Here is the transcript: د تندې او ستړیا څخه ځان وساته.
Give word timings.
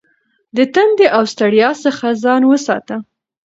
د 0.55 0.57
تندې 0.73 1.05
او 1.15 1.23
ستړیا 1.33 1.69
څخه 1.83 2.05
ځان 2.23 2.41
وساته. 2.47 2.95